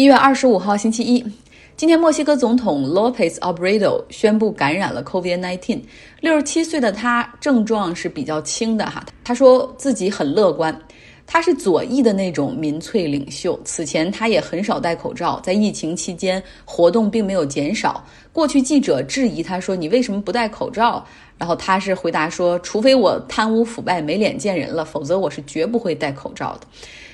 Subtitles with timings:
[0.00, 1.22] 一月二十五号，星期一，
[1.76, 5.78] 今天墨西哥总统 Lopez Obrador 宣布感染了 COVID-19。
[6.22, 10.74] 六十七岁的他症状是比较轻的哈，他说自己很乐观。
[11.26, 18.02] 他是左翼的那种民粹领袖，此前他也很少戴口罩，在疫情期间活动并没有减少。
[18.32, 21.04] 过去记者质疑他说：“你为什么不戴口罩？”
[21.36, 26.60] 然后他是回答说：“除非我贪污腐败没脸见人了，否则我是绝不会戴口罩的。”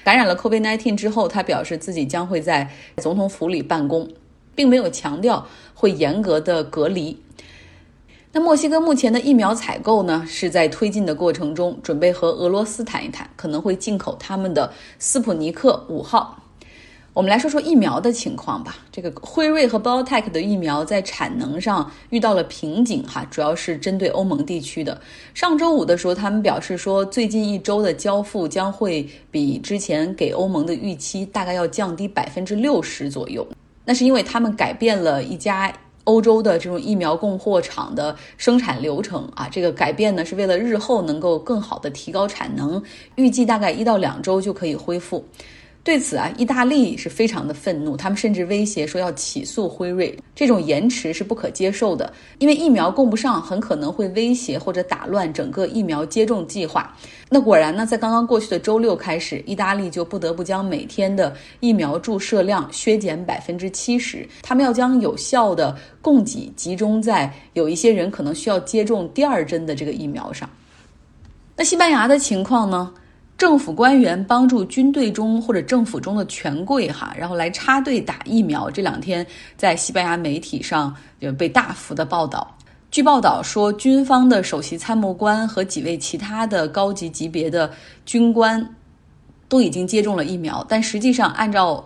[0.07, 4.09] 感染了 COVID-19 之后，他表示自己将会在总统府里办公，
[4.55, 5.45] 并没有强调
[5.75, 7.21] 会严格的隔离。
[8.31, 16.41] 那墨西哥目前的疫苗采购呢，是在推进的过程中，准备和俄罗斯谈一谈，可能会进口他们的斯普尼克五号。
[17.17, 18.77] 我们来说说疫苗的情况吧。
[18.93, 25.01] 这个辉瑞和 BioTech 的疫苗在产能上遇到了瓶颈，哈，主要是针对欧盟地区的。
[25.33, 33.47] 上周五的时候，他们表示说，最近一周的交付将会比之前给欧盟的预期大概要降低百分之六十左右。
[33.87, 35.73] 那是因为他们改变了一家
[36.05, 39.49] 欧洲的这种疫苗供货厂的生产流程啊。
[39.51, 42.83] 这个改变呢，是为了日后能够更好的提高产能，
[43.15, 45.25] 预计大概一到两周就可以恢复。
[45.87, 50.19] 对此啊，意大利是非常的愤怒，他们甚至威胁说要起诉辉瑞。
[50.35, 56.93] 这种延迟是不可接受的，因为疫苗供不上，很可能会威胁或者打乱整个疫苗接种计划。
[57.29, 70.51] 那果然呢，在刚刚过去的周六开始，意大利就不得不将每天的疫苗注射量削减百分之七十，他们要将有效的供给集中在有一些人可能需要接种第二针的这个疫苗上。
[71.55, 72.93] 那西班牙的情况呢？
[73.39, 78.71] 政府官员帮助军队中或者政府中的权贵哈，然后来插队打疫苗。
[78.71, 82.57] 这两天在西班牙媒体上就被大幅的报道。
[82.91, 87.71] 据报道说，军方的首席参谋官和几位其他的高级级别的
[88.07, 88.67] 军官
[89.49, 91.85] 都已经接种了疫苗，但实际上按照。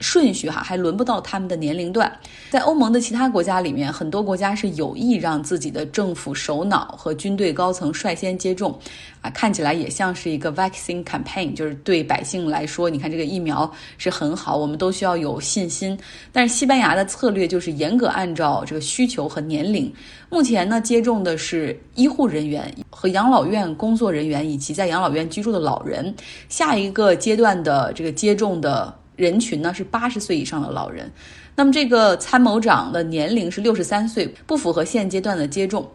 [0.00, 2.10] 顺序哈还轮不到他们的年龄段，
[2.50, 8.78] 在欧盟的其他国家里面，很多国家是有意让自己的政府首脑和军队高层率先接种，
[9.20, 15.98] 啊，看起来也像是一个 vaccine campaign，就是对百姓来说，你看这个疫苗是很好，我们都需要有信心。
[16.32, 19.92] 但是西班牙的策略就是严格按照这个需求和年龄，
[20.30, 26.14] 目前呢接种的是医护人员和养老院工作人员以及在养老院居住的老人，
[26.48, 28.94] 下一个阶段的这个接种的。
[29.18, 31.10] 人群呢是八十岁以上的老人，
[31.56, 35.86] 那么这个参谋长的年龄是六十三岁，不符合现阶段的接种，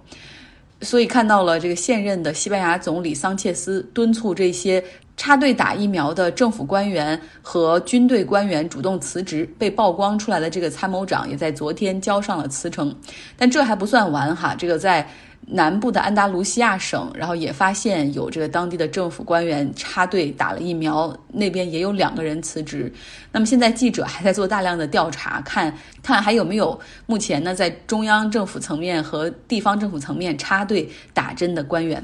[0.82, 4.84] 所以看到了这个现任的西班牙总理桑切斯敦促这些
[5.16, 12.94] 插队打疫苗的政府官员和军队官员主动辞职，被曝光出来的这个参谋长也在昨天交上了辞呈，
[13.38, 15.08] 但这还不算完哈，这个在。
[15.48, 22.92] 南部的安达卢西亚省，然后也发现有这个当地的政府官员插队打了疫苗，那边也有两个人辞职。
[23.32, 32.04] 那么现在记者还在做大量的调查，看看还有没有目前呢在中央政府层面和地方政府层面插队打针的官员。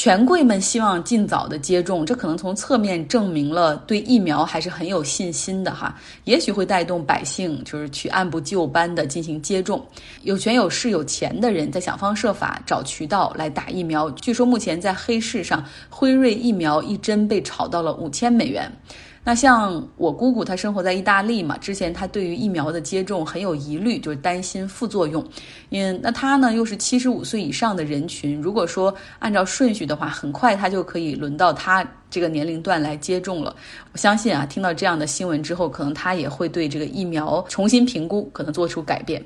[0.00, 5.94] 权贵们希望尽早的接种，这可能从侧面证明了对疫苗还是很有信心的哈。
[6.24, 9.86] 也许会带动百姓就是去按部就班的进行接种。
[10.22, 14.10] 有权有势有钱的人在想方设法找渠道来打疫苗。
[14.12, 18.72] 据说目前在黑市上，辉瑞疫苗一针被炒到了五千美元。
[19.22, 25.22] 那像我姑姑，她生活在意大利嘛，之前她对于疫苗的接种很有疑虑，就是担心副作用。
[25.68, 33.54] 因为那她呢又是七十五岁以上的人群，如果说按照顺序的话，很快她就可以轮到她这个年龄段来接种了。
[33.92, 39.22] 我相信啊，听到这样的新闻之后，可能她也会对这个疫苗重新评估，可能做出改变。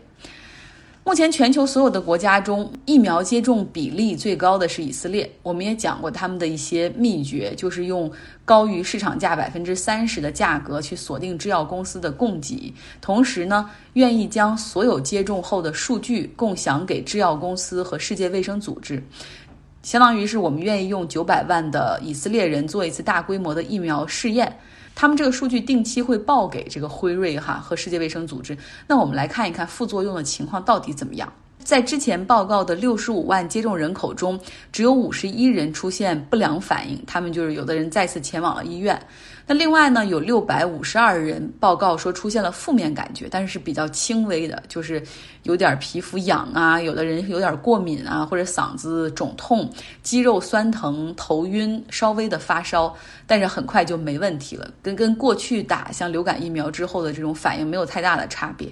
[1.06, 5.30] 目前全球所有的国家中，疫苗接种比例最高的是以色列。
[5.42, 8.10] 我们也讲过他们的一些秘诀，就是用
[8.42, 12.72] 高于市场价百分之三十的价格去锁定制药公司的供给，
[13.02, 19.02] 同时呢，愿意将所有接种后的数据共享给制药公司和世界卫生组织，
[19.82, 24.56] 相当于是我们愿意用九百万的以色列人做一次大规模的疫苗试验。
[24.94, 28.56] 他们这个数据定期会报给这个辉瑞哈和世界卫生组织。
[28.86, 31.32] 那我们来看一看副作用的情况到底怎么样。
[31.64, 34.38] 在之前报告的六十五万接种人口中，
[34.70, 39.00] 只有五十一人出现不良反应，他们就是有的人再次前往了医院。
[39.46, 45.02] 那另外呢，有六百五十二人报告说出现了负面感觉，但是是比较轻微的，就是
[45.42, 49.70] 有点皮肤痒啊，有的人有点过敏啊，或者嗓子肿痛、
[50.02, 52.94] 肌肉酸疼、头晕、稍微的发烧，
[53.26, 58.66] 但是很快就没问题了，跟跟过去打像流感疫苗之后的这种反应没有太大的差别。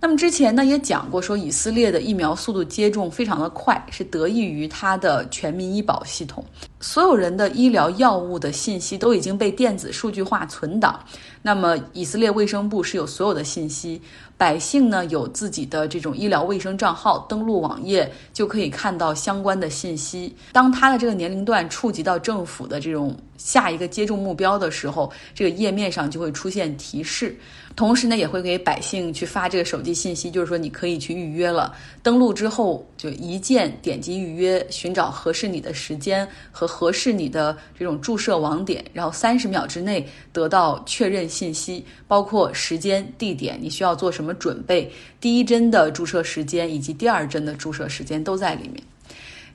[0.00, 6.44] 那么之前呢也讲过，说以色列的疫苗速度接种非常的快，是得益于它的全民医保系统。
[6.78, 11.00] 所有人的医疗药物的信息都已经被电子数据化存档。
[11.40, 13.98] 那么，以色列卫生部是有所有的信息，
[14.36, 20.36] 百姓呢有自己的这种医疗卫生账号，登录网页就可以看到相关的信息。
[20.52, 27.34] 当他的这个年龄段触及到政府的这种下一个接种目标的时候，这个页面上就会出现提示。
[27.76, 31.74] 同时呢，也会给百姓去发这个手机信息，就是说你可以去预约了。
[32.04, 44.88] 登录之后就一键点击预约，寻找合适你的时间和合适你的这种注射网点，然后三十秒之内得到确认信息，包括时间、地点，你需要做什么准备，
[45.20, 48.80] 第一针的注射时间以及第二针的注射时间都在里面。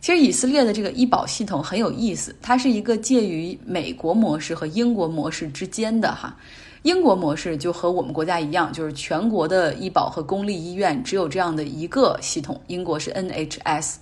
[0.01, 6.35] 其实以色列的这个医保系统很有意思，它是一个介于美国模式和英国模式之间的哈。
[6.83, 12.59] 英国模式就和我们国家一样，就是全国的医保和公立医院只有这样的一个系统。
[12.67, 13.95] 英国是 NHS，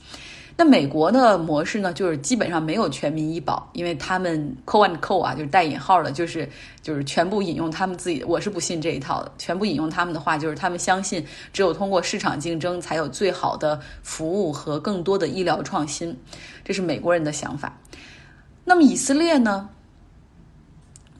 [0.55, 6.47] 那美国的模式呢，就是基本上没有全民医保，因为他们 “co and co” 啊，就是带引号的，就是
[6.83, 8.23] 就是全部引用他们自己。
[8.23, 16.15] 我是不信这一套的，全部引用他们的话，就是他们相信只有通过市场竞争，才有最好的服务和更多的医疗创新。
[16.63, 17.75] 这是美国人的想法。
[18.63, 19.69] 那么以色列呢？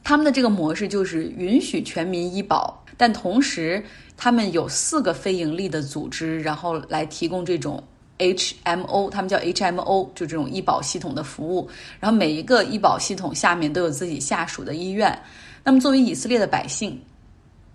[0.08, 3.84] 他们的这个模式就是允许全民医保，但同时
[4.16, 7.84] 他们有四个非盈利的组织，然后来提供这种
[8.16, 11.68] HMO，他们叫 HMO，就这种医保系统的服务。
[12.00, 15.14] 然后每一个医保系统下面都有自己下属的医院。
[15.62, 16.98] 那么作为以色列的百姓，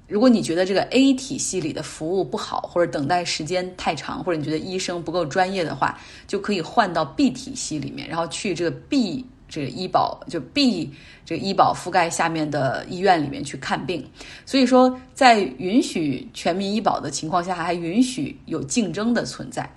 [0.07, 9.23] 如果你觉得这个 A 体系里的服务不好，或者等待时间太长，或者你觉得医生不够专业的话，就可以换到 B 体系里面，然后去这个 B。
[9.53, 10.91] 这个医保就 B
[11.23, 14.03] 这个医保覆盖下面的医院里面去看病，
[14.47, 19.69] 所以说在允许全民医保的情况下，还允许有竞争的存在。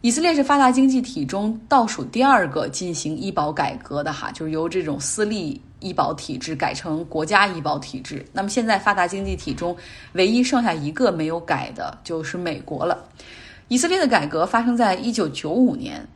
[0.00, 8.24] 以色列是发达经济体中倒数第二个进行医保改革的哈，就是由这种私立医保体制改成国家医保体制。
[8.32, 9.76] 那么现在发达经济体中
[10.12, 13.04] 唯一剩下一个没有改的就是美国了。
[13.66, 16.06] 以色列的改革发生在一九九五年。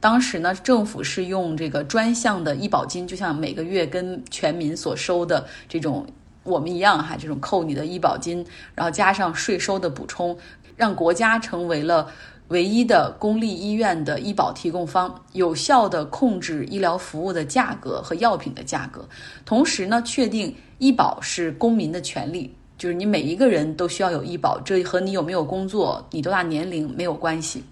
[0.00, 6.06] 当时呢，政府是用这个专项的医保金，就像每个月跟全民所收的这种
[6.44, 10.38] 我们一样哈，这种扣你的医保金，然后加上税收的补充，
[10.76, 12.08] 让国家成为了
[12.46, 19.06] 唯一的公立医院的医保提供方，有效的控制医疗服务的价格和药品的价格，
[19.44, 27.64] 同时呢，确定医保是公民的权利，就是你每一个人都需要有医保，这和你有没有工作、你多大年龄没有关系。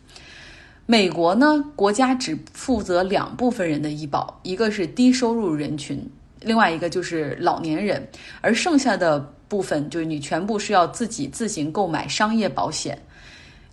[0.89, 6.01] 美国呢，国家只负责两部分人的医保，一个是低收入人群，
[6.41, 8.09] 另外一个就是老年人，
[8.41, 9.19] 而剩下的
[9.49, 12.97] 部分就是你全部是要自己自行购买商业保险。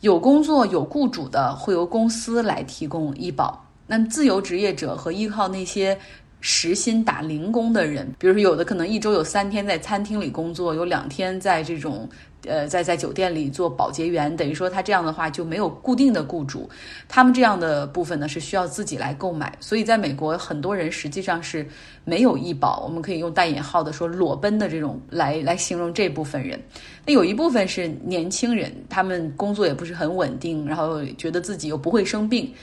[0.01, 5.95] 有工作有雇主的会由公司来提供医保，那自由职业者和依靠那些
[6.45, 12.07] 时薪打零工的人，比如说有的可能一周有三天在餐厅里工作，有两天在这种。
[12.45, 16.69] 呃，在在酒店里做保洁员，等于说他这样的话就没有固定的雇主，
[17.07, 21.65] 他们这样的部分呢是需要自己来购买，所以在美国很多人实际上是
[22.03, 26.61] 没有医保，我们可以用带引号的说裸奔的这种来来形容这部分人。
[27.05, 32.53] 那有一部分是年轻人，他们工作也不是很稳定，然后觉得自己又不会生病。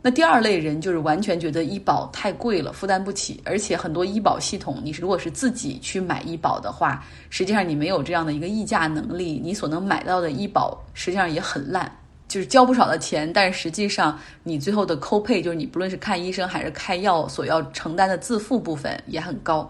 [0.00, 11.90] 那第二类人就是完全觉得医保太贵了，负担不起，而且很多医保系统，你如果是自己去买医保的话，实际上你没有这样的一个议价能力，你所能买到的医保实际上也很烂，
[12.28, 19.68] 就是交不少的钱，但是实际上你最后的扣配，就是你不论是看医生还是开药所要承担的自付部分也很高。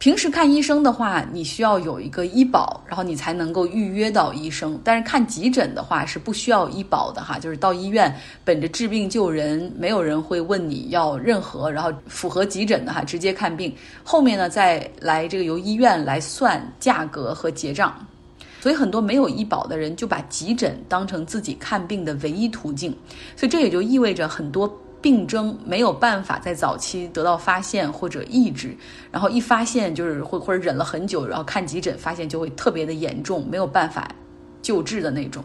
[0.00, 4.80] 平时看医生的话，你需要有一个医保，然后你才能够预约到医生。
[4.82, 8.10] 但是看急诊的话是不需要医保的哈，就是到医院
[8.42, 13.70] 本着治病救人，没有人会问你要任何，然后符合急诊的哈，直接看病。
[14.02, 17.94] 后面呢再来这个由医院来算价格和结账。
[18.58, 22.90] 所以很多没有医保的人就把急诊当成自己看病的唯一途径。
[23.36, 24.66] 所以这也就意味着很多。
[25.02, 28.76] 病症没有办法在早期得到发现或者抑制，
[29.10, 34.08] 然后一发现就是或或者忍了很久，然后看急诊发现就会特别的严重，没有办法
[34.60, 35.42] 救治的那种。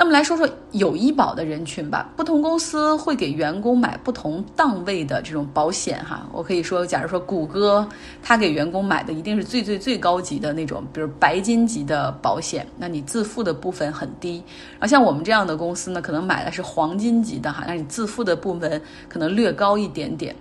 [0.00, 6.26] 那么来说说有医保的人群吧，不同公司会给员工买不同档位的这种保险哈。
[6.32, 7.86] 我可以说，假如说谷歌，
[8.22, 14.42] 它给员工买的一定是最最最高级的那种，比如白金级的保险，那你自付的部分很低。
[14.78, 20.34] 而像我们这样的公司呢，可能买的是黄金级的哈，那你自付的部分可能略高一点点，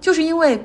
[0.00, 0.58] 就是因为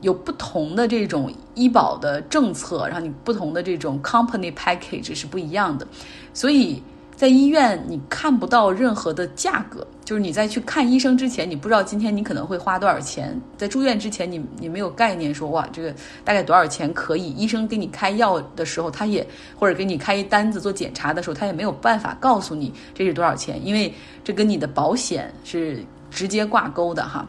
[0.00, 5.86] 有不同的这种医保的政策，然后你不同的这种 company package 是不一样的，
[6.32, 6.82] 所以。
[7.16, 13.40] 在医院你看不到任何的价格，就是你在去看医生之前，你不知道今天你可能会花多少钱。
[13.56, 15.90] 在住院之前，你你没有概念说哇，这个
[16.24, 17.30] 大概多少钱可以？
[17.30, 19.26] 医生给你开药的时候，他也
[19.58, 23.92] 或者给你开一单子做检查的时候，他也没有办法告诉你这是多少钱，因为
[24.22, 27.26] 这跟你的保险是直接挂钩的哈。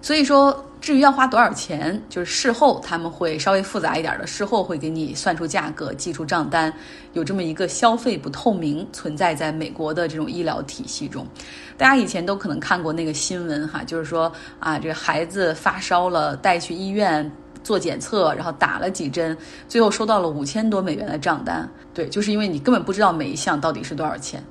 [0.00, 6.70] 所以说，至于要花多少钱，就是事后他们会稍微复杂一点的，事后会给你算出价格，寄出账单，
[7.14, 11.26] 有这么一个消费不透明存在在美国的这种医疗体系中。
[11.78, 19.34] 大家以前都可能看过那个新闻哈，就是说啊，这个孩子发烧了，带去医院做检测，然后打了几针，
[19.66, 21.66] 最后收到了五千多美元的账单。
[21.94, 24.44] 对，就是因为你根本不知道每一项到底是多少钱，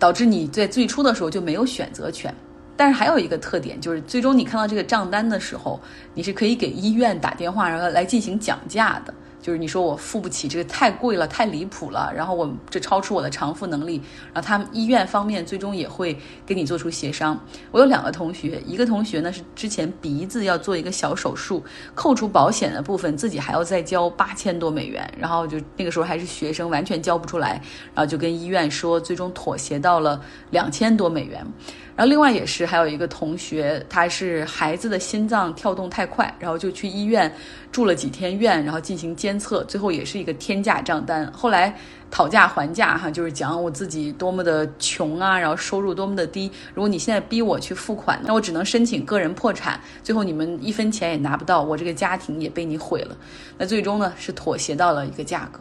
[0.00, 2.34] 导致你在最初的时候就没有选择权。
[2.76, 5.80] 但是还有一个特点，就是最终你看到这个账单的时候，
[6.14, 9.14] 你是可以给医院打电话，然后来进行讲价的。
[9.42, 14.02] 就是你说我付不起，这个太贵了，太离谱了，然后我这超出我的偿付能力，
[14.32, 17.38] 然后他们医院方面最终也会跟你做出协商。
[17.70, 21.62] 我有两个同学，一个同学呢是之前鼻子要做一个小手术，
[21.94, 27.62] 扣除保险的部分，自己还要再交八千多美元，然后就那个时候还是学生，完全交不出来，
[27.94, 31.46] 然后就跟医院说，最终妥协到了两千多美元。
[31.96, 37.34] 然后另外也是还有一个同学，他是孩子的心脏跳动太快，然后就去医院
[37.72, 41.26] 住了几天院，然后进行监测，最后也是一个天价账单。
[41.32, 41.74] 后来
[42.10, 53.16] 讨价还价哈，就是讲我自己多么的穷啊，然后收入多么的低，如果你现在逼我去付款，那我只能申请个人破产，最后你们一分钱也拿不到，我这个家庭也被你毁了。
[53.56, 55.60] 那最终呢是妥协到了一个价格。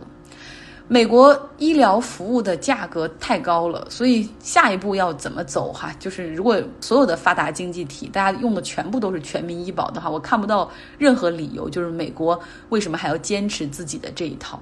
[0.88, 5.92] 美国医疗服务的价格太高了，所以下一步要怎么走哈？
[6.00, 12.40] 就是如果所有的发达经济体大家用的全部都是全民医保的话，我看不到任何理由，就是美国
[12.70, 14.60] 为什么还要坚持自己的这一套？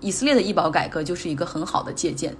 [0.00, 2.34] 以色列的医保改革就是一个很好的借鉴。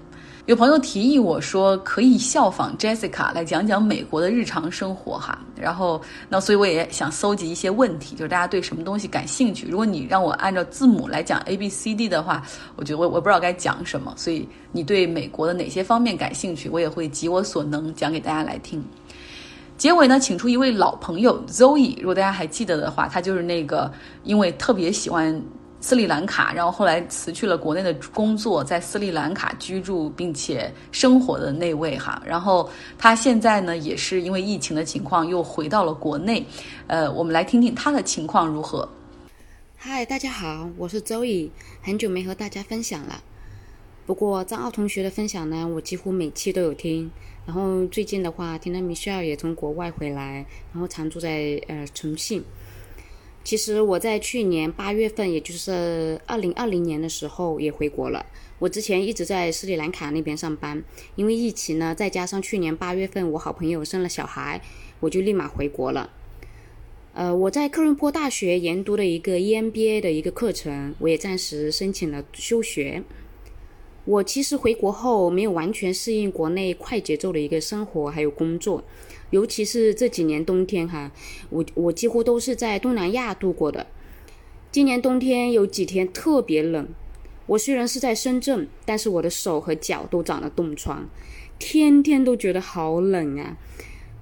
[0.47, 9.67] 有朋友提议我说可以效仿 Jessica 来讲讲美国的日常生活哈，然后那所以我也想搜集一些问题，就是大家对什么东西感兴趣。
[9.67, 12.41] 如果你让我按照字母来讲 A B C D 的话，
[12.77, 18.81] 我觉得我我不知道该讲什么，所以你对美国的哪些方面感兴趣，我也会尽我所能讲给大家来听。
[19.77, 23.91] 结尾呢，请出一位老朋友 Zoe，如果大家还记得的话，他就是那个
[24.23, 25.43] 因为特别喜欢。
[25.87, 36.45] 斯里兰卡，然后后来辞去了国内的工作，在斯里兰卡居住并且生活的那位哈，然后他现在呢也是因为疫情的情况又回到了国内，
[36.87, 38.85] 呃，我们来听听他的情况如何。
[39.77, 41.49] 嗨，大家好，我是周乙，
[41.81, 43.23] 很久没和大家分享了。
[44.05, 47.09] 不过张奥同学的分享呢，我几乎每期都有听。
[47.45, 52.43] 然后最近的话，听到 Michelle 也从国外回来，然后常住在呃重庆。
[53.47, 58.25] 其实我在去年八月份，也就是二零二零年的时候也回国了。
[58.59, 60.83] 我之前一直在斯里兰卡那边上班，
[61.15, 64.61] 因为疫情呢，再加上去年八月份我好朋友生了小孩，
[64.99, 66.09] 我就立马回国了。
[67.13, 73.01] 呃，我在科伦坡大学研读的一个 EMBA 的一个课程，我也暂时申请了休学。
[74.03, 78.83] 我其实回国后没有完全适应国内快节奏的一个生活还有工作。
[79.29, 81.11] 尤其是这几年冬天哈，
[81.49, 83.87] 我我几乎都是在东南亚度过的。
[84.71, 86.87] 今年冬天有几天特别冷，
[87.47, 91.09] 我虽然是在深圳，但是我的手和脚都长了冻疮，
[91.59, 93.57] 天天都觉得好冷啊。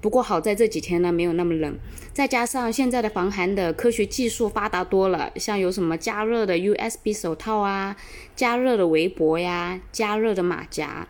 [0.00, 1.76] 不过好在这几天呢没有那么冷，
[2.12, 7.96] 再加上现在的防寒的科学技术发达多了，像有什么加热的 USB 手套啊，
[8.36, 11.08] 加热的围脖呀，加热的马甲。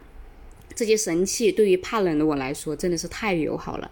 [0.76, 3.90] 这些神器对于怕冷的我来说真的是太友好了。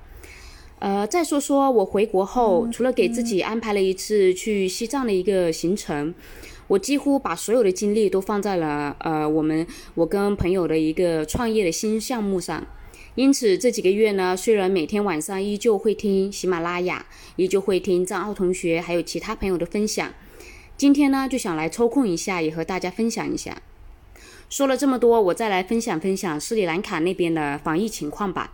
[0.79, 6.15] 呃，再说说我回国后，除了给自己安排了一次去西藏的一个行程，
[6.67, 12.67] 我几乎把所有的精力都放在了呃我们我跟朋友的一个创业的新项目上。
[13.15, 20.13] 因此这几个月呢，虽然每天晚上依旧会听喜马拉雅，依旧会听张奥同学还有其他朋友的分享，
[20.77, 23.63] 今天呢就想来抽空一下，也和大家分享一下。
[24.55, 28.53] 说了这么多，我再来分享分享斯里兰卡那边的防疫情况吧。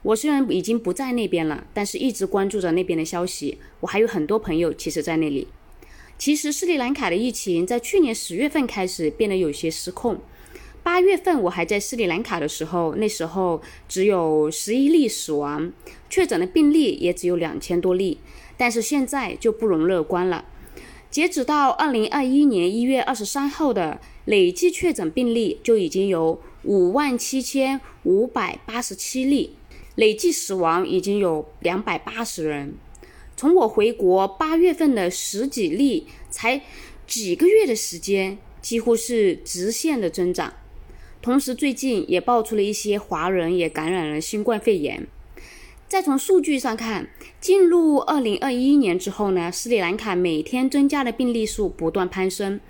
[0.00, 3.58] 我虽然已经不在那边了，但是一直关注着那边的消息。
[3.80, 5.46] 我还有很多朋友其实在那里。
[6.16, 10.18] 其实斯里兰卡的疫情在去年十月份开始变得有些失控。
[10.82, 15.70] 八月份我还在斯里兰卡的时候，那时候只有十一例死亡，
[16.08, 18.16] 确诊的病例也只有两千多例。
[18.56, 20.46] 但是现在就不容乐观了。
[21.10, 24.00] 截止到二零二一年一月二十三号的。
[24.28, 29.54] 累计确诊病例就已经有五万七千五百八十七例，
[29.94, 32.74] 累计死亡已经有两百八十人。
[33.34, 36.60] 从我回国八月份的十几例，才
[37.06, 40.52] 几个月的时间，几乎是直线的增长。
[41.22, 45.06] 同时最近也爆出了一些华人也感染了新冠肺炎。
[45.88, 47.08] 再从数据上看，
[47.40, 52.60] 进入二零二一年之后呢，斯里兰卡每天增加的病例数不断攀升，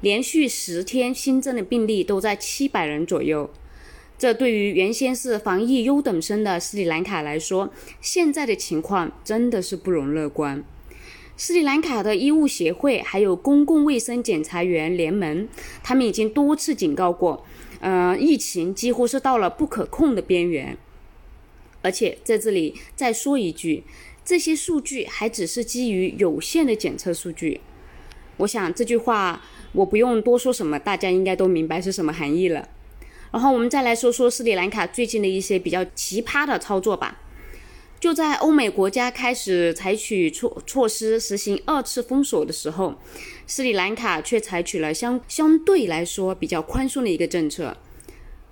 [0.00, 3.50] 连续十天新增的病例都在七百人左右。
[4.18, 10.64] 这对于原先是防疫优等生的斯里兰卡来说，现在的情况真的是不容乐观。
[11.36, 15.46] 斯里兰卡的医务协会还有公共卫生检查员联盟，
[15.82, 17.44] 他们已经多次警告过，
[17.80, 20.78] 呃，疫情几乎是到了不可控的边缘。
[21.82, 23.84] 而且在这里再说一句，
[24.24, 27.60] 这些数据还只是基于有限的检测数据。
[28.38, 29.42] 我想这句话
[29.76, 32.68] 我不用多说什么，大家应该都明白是什么含义了。
[33.30, 37.20] 然后我们再来说说斯里兰卡最近的一些比较奇葩的操作吧。
[37.98, 42.94] 就在欧美国家开始采取措措施实行二次封锁的时候，
[43.46, 47.76] 斯里兰卡却采取了相相对来说比较宽松的一个政策。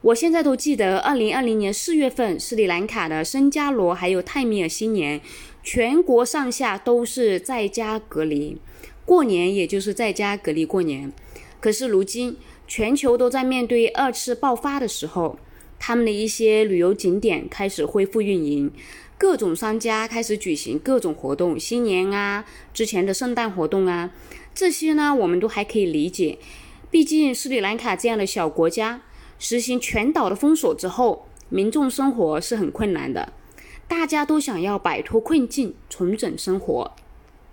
[0.01, 5.21] 我现在都记得，二零二零年四月份，斯里兰卡的圣加罗还有泰米尔新年，
[5.63, 8.59] 全国上下都是在家隔离，
[9.05, 11.13] 过年也就是在家隔离过年。
[11.61, 15.39] 可是如今，全球都在面对二次爆发的时候，
[15.79, 18.71] 他们的一些旅游景点开始恢复运营，
[19.17, 24.11] 各种商家开始举行各种活动，新年啊，之前的圣诞活动啊，
[24.55, 26.39] 这些呢，我们都还可以理解，
[26.91, 29.03] 毕竟斯里兰卡这样的小国家。
[29.39, 33.33] 实行全岛的封锁之后，民众生活是很困难的，
[33.89, 36.93] 大家都想要摆脱困境，重整生活。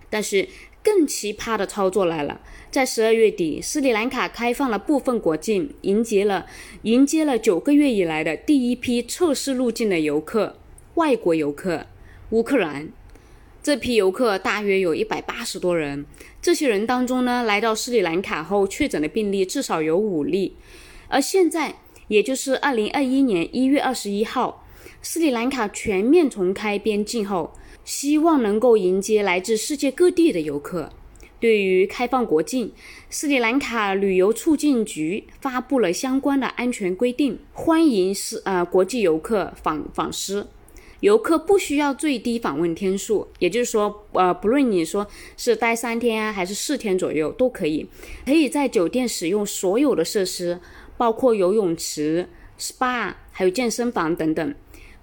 [0.10, 0.48] 但是
[0.84, 6.46] 更奇葩的操作来了，在十二月底，斯里兰卡开放了部分国境，迎接了
[6.84, 10.58] 迎接了九个月以来的第一批测试入境的游客——
[10.96, 11.86] 外国游客，
[12.32, 12.90] 乌克兰。
[13.64, 16.04] 这批游客大约有一百八十多人，
[16.42, 20.56] 这些人当中呢，来到斯里兰卡后确诊的病例至少有五例。
[21.08, 21.76] 而现在，
[22.08, 24.66] 也就是二零二一年一月二十一号，
[25.04, 30.90] 斯里兰卡全面重开边境后，希望能够迎接来自世界各地的游客。
[31.40, 32.72] 对于开放国境，
[33.10, 40.48] 斯里兰卡旅游促进局发布了相关的安全规定，欢迎是呃国际游客访访斯。
[41.00, 47.88] 游客不需要最低访问天数，也就是说，呃，不论你说是待三天啊，还是四天左右，都可以，
[48.24, 50.60] 可以在酒店使用所有的设施。
[50.98, 52.30] 包括游泳池、
[52.60, 54.54] SPA，还有健身房等等。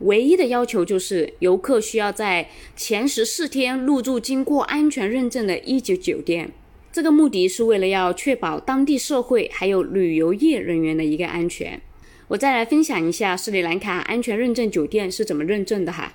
[0.00, 6.52] 唯一的要求就是，游客需要在前十四天入住经过安全认证的一级酒店。
[6.92, 11.80] 这个目的是为了要确保当地社会还有旅游业人员的一个安全。
[12.28, 16.14] 我再来分享一下斯里兰卡安全认证酒店是怎么认证的哈。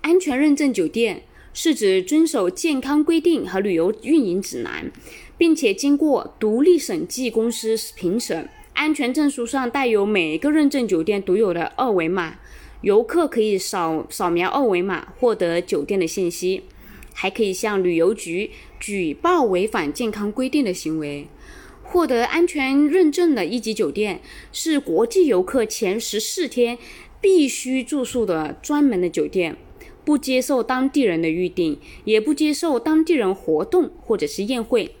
[0.00, 4.90] 安全认证酒店是指遵守健康规定和旅游运营指南，
[5.38, 8.48] 并且经过独立审计公司评审。
[8.74, 12.38] 安全证书上带有每个认证酒店独有的二维码，
[12.84, 16.64] 游客可以扫扫描二维码获得酒店的信息，
[17.14, 21.26] 还可以向旅游局举报违反健康规定的行为。
[21.82, 24.20] 获得安全认证的一级酒店
[24.52, 26.76] 是国际游客前十四天
[27.22, 29.56] 必须住宿的专门的酒店，
[30.04, 34.94] 不接受当地人的预订，也不接受当地人活动或者是宴会。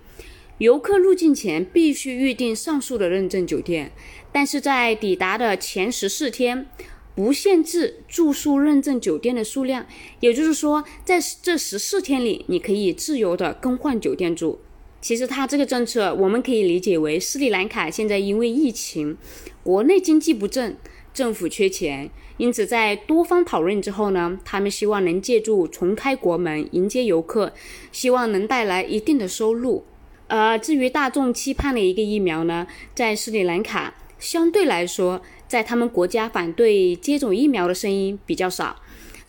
[0.56, 3.92] 游客入境前必须预订上述的认证酒店，
[4.32, 6.66] 但是在抵达的前十四天，
[7.14, 9.86] 不限制住宿认证酒店的数量。
[10.20, 14.60] 也就是说，在这十四天里，你可以自由的更换酒店住。
[15.00, 19.16] 其实，它这个政策我们可以理解为，斯里兰卡现在因为疫情，
[19.62, 20.76] 国内经济不振，
[21.12, 27.52] 政府缺钱，因此在多方讨论之后呢，他们希望能借助重开国门迎接游客，
[27.92, 29.84] 希望能带来一定的收入。
[30.28, 38.76] 呃，至于大众期盼的一个疫苗呢，在斯里兰卡相对来说，在他们国家反对接种疫苗的声音比较少，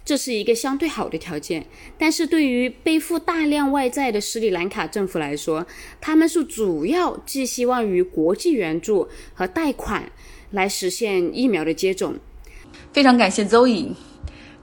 [0.04, 1.66] 这是一个相对好的条件。
[1.98, 5.66] 但是对于背负大量外债的斯里兰卡政府来说，
[6.00, 10.12] 他们是主要寄希望于国际援助和贷款
[10.52, 12.16] 来实现疫苗的接种。
[12.94, 13.90] 非常感谢 Zoe，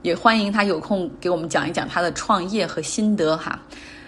[0.01, 3.63] 也欢迎他有空给我们讲一讲他的创业和心得哈。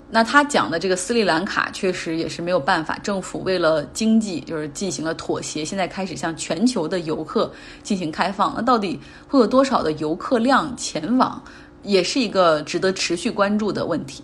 [0.10, 7.52] 那他讲的这个斯里兰卡确实也是没有办法，政府为了经济就是进行了妥协，现在开始向全球的游客
[7.84, 8.54] 进行开放。
[8.56, 11.42] 那到底会有多少的游客量前往，
[11.84, 14.24] 也是一个值得持续关注的问题。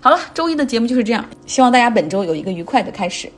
[0.00, 3.30] 好了，周一的节目就是这样，希望大家本周有一个愉快的开始。